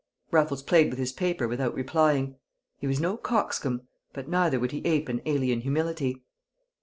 [0.31, 2.37] Raffles played with his paper without replying.
[2.79, 3.83] He was no coxcomb.
[4.13, 6.23] But neither would he ape an alien humility.